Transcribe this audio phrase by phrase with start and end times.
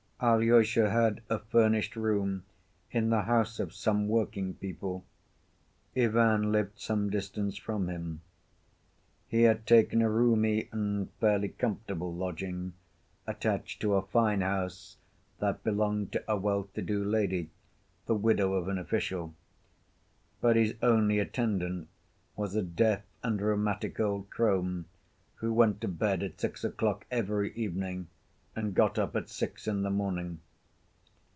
[0.23, 2.43] Alyosha had a furnished room
[2.91, 5.03] in the house of some working people.
[5.97, 8.21] Ivan lived some distance from him.
[9.27, 12.45] He had taken a roomy and fairly comfortable lodge
[13.25, 14.97] attached to a fine house
[15.39, 17.49] that belonged to a well‐to‐do lady,
[18.05, 19.33] the widow of an official.
[20.39, 21.87] But his only attendant
[22.35, 24.85] was a deaf and rheumatic old crone
[25.37, 28.07] who went to bed at six o'clock every evening
[28.53, 30.37] and got up at six in the morning.